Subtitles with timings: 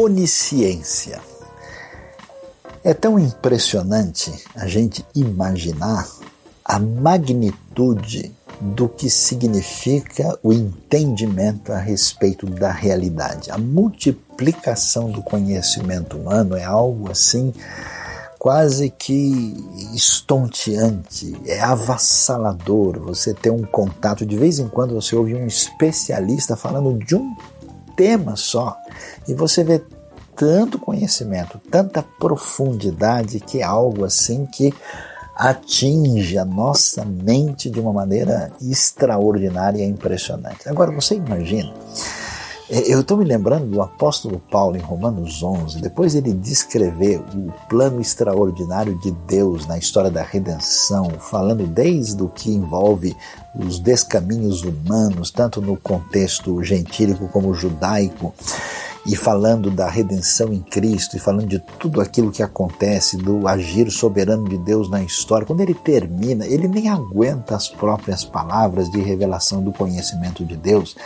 [0.00, 1.20] onisciência.
[2.82, 6.08] É tão impressionante a gente imaginar
[6.64, 13.50] a magnitude do que significa o entendimento a respeito da realidade.
[13.50, 17.52] A multiplicação do conhecimento humano é algo assim
[18.38, 19.54] quase que
[19.94, 22.98] estonteante, é avassalador.
[23.00, 27.36] Você ter um contato, de vez em quando você ouve um especialista falando de um
[28.00, 28.78] tema só
[29.28, 29.82] e você vê
[30.34, 34.72] tanto conhecimento, tanta profundidade que é algo assim que
[35.36, 40.66] atinge a nossa mente de uma maneira extraordinária e impressionante.
[40.66, 41.74] Agora você imagina
[42.70, 48.00] eu estou me lembrando do apóstolo Paulo em Romanos 11, depois ele descrever o plano
[48.00, 53.16] extraordinário de Deus na história da redenção, falando desde o que envolve
[53.56, 58.32] os descaminhos humanos, tanto no contexto gentílico como judaico,
[59.06, 63.90] e falando da redenção em Cristo, e falando de tudo aquilo que acontece, do agir
[63.90, 69.00] soberano de Deus na história, quando ele termina, ele nem aguenta as próprias palavras de
[69.00, 70.96] revelação do conhecimento de Deus.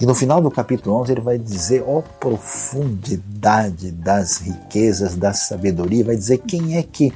[0.00, 5.32] E no final do capítulo 11 ele vai dizer, ó oh, profundidade das riquezas, da
[5.34, 7.12] sabedoria, vai dizer quem é que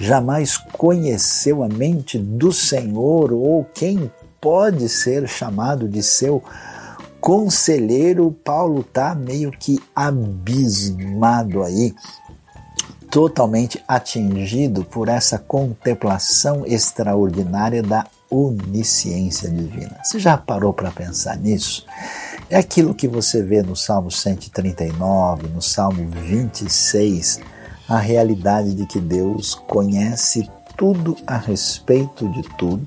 [0.00, 6.42] jamais conheceu a mente do Senhor, ou quem pode ser chamado de seu
[7.20, 11.94] conselheiro, Paulo está meio que abismado aí,
[13.10, 19.98] totalmente atingido por essa contemplação extraordinária da onisciência divina.
[20.02, 21.86] Você já parou para pensar nisso?
[22.50, 27.40] É aquilo que você vê no Salmo 139, no Salmo 26,
[27.88, 32.86] a realidade de que Deus conhece tudo a respeito de tudo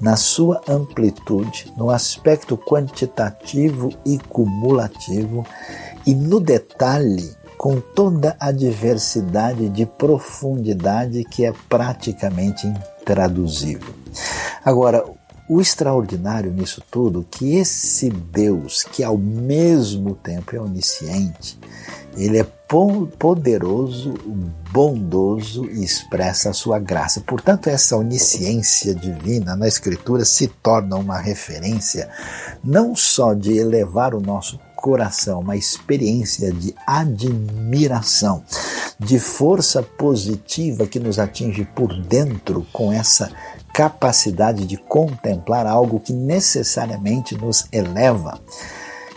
[0.00, 5.44] na sua amplitude, no aspecto quantitativo e cumulativo
[6.06, 13.94] e no detalhe com toda a diversidade de profundidade que é praticamente intraduzível.
[14.64, 15.04] Agora,
[15.46, 21.58] o extraordinário nisso tudo que esse Deus, que ao mesmo tempo é onisciente,
[22.16, 24.14] ele é poderoso,
[24.72, 27.20] bondoso e expressa a sua graça.
[27.20, 32.08] Portanto, essa onisciência divina na Escritura se torna uma referência
[32.62, 38.44] não só de elevar o nosso coração, uma experiência de admiração,
[38.98, 43.30] de força positiva que nos atinge por dentro com essa
[43.72, 48.40] capacidade de contemplar algo que necessariamente nos eleva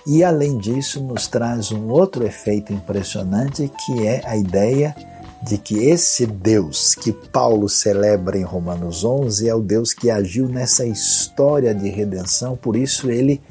[0.06, 4.96] e além disso, nos traz um outro efeito impressionante que é a ideia
[5.41, 10.47] de que esse Deus que Paulo celebra em Romanos 11 é o Deus que agiu
[10.47, 13.42] nessa história de redenção, por isso ele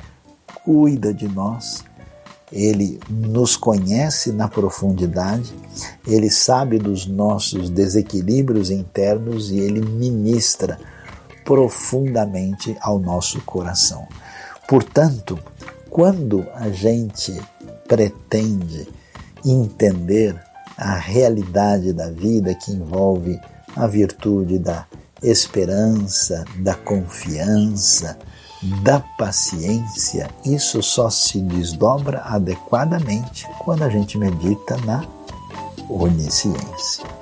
[0.65, 1.85] cuida de nós,
[2.51, 5.53] ele nos conhece na profundidade,
[6.07, 10.79] ele sabe dos nossos desequilíbrios internos e ele ministra
[11.45, 14.07] profundamente ao nosso coração.
[14.69, 15.39] Portanto,
[15.93, 17.39] quando a gente
[17.87, 18.89] pretende
[19.45, 20.35] entender
[20.75, 23.39] a realidade da vida que envolve
[23.77, 24.87] a virtude da
[25.23, 28.19] esperança, da confiança,
[28.83, 35.05] da paciência, isso só se desdobra adequadamente quando a gente medita na
[35.91, 37.22] onisciência.